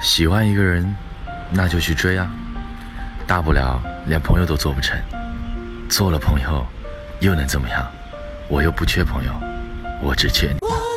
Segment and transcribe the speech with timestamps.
[0.00, 0.94] 喜欢一个人，
[1.50, 2.30] 那就去追啊，
[3.26, 4.96] 大不了连朋友都做不成，
[5.88, 6.66] 做了朋友
[7.20, 7.86] 又能怎么样？
[8.48, 9.32] 我又不缺朋友，
[10.00, 10.87] 我只缺你。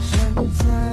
[0.00, 0.18] 谁
[0.58, 0.89] 在？